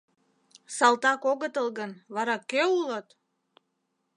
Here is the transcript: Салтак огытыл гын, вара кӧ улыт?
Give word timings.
Салтак 0.77 1.21
огытыл 1.31 1.67
гын, 1.77 1.91
вара 2.15 2.35
кӧ 2.51 2.61
улыт? 2.79 3.07